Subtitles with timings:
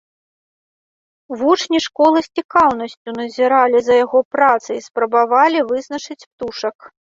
[1.41, 6.93] Вучні школы з цікаўнасцю назіралі за яго працай і спрабавалі вызначыць птушак.